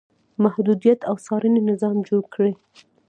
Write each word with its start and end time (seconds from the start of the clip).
محدودیت 0.43 0.99
او 1.09 1.15
څارنې 1.25 1.61
نظام 1.71 1.97
جوړ 2.09 2.23
کړي. 2.33 2.53